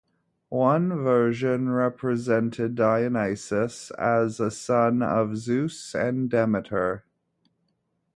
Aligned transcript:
One 0.49 0.99
version 1.03 1.69
represented 1.69 2.73
Dionysus 2.73 3.91
as 3.99 4.39
a 4.39 4.49
son 4.49 5.03
of 5.03 5.37
Zeus 5.37 5.93
and 5.93 6.27
Demeter. 6.27 7.03